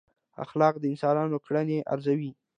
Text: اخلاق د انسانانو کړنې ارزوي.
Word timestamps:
اخلاق 0.43 0.75
د 0.79 0.83
انسانانو 0.93 1.37
کړنې 1.45 1.77
ارزوي. 1.93 2.31